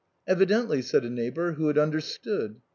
"Evidently," 0.33 0.81
said 0.81 1.05
a 1.05 1.11
neighbor 1.11 1.51
who 1.51 1.67
had 1.67 1.77
understood. 1.77 2.59